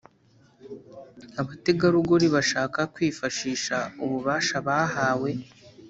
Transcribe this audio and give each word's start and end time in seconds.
abategarugori 1.41 2.27
bashaka 2.35 2.79
kwifashisha 2.93 3.77
ububasha 4.03 4.55
bahawe 4.67 5.31